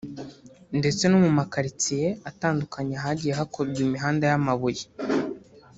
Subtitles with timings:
[0.79, 4.85] ndetse no mu ma karitsiye atandukanye ahagiye hakorwa imihanda y’amabuye